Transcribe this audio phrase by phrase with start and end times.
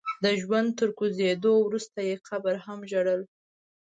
[0.23, 3.21] د ژوند تر کوزېدو وروسته يې قبر هم ژړل.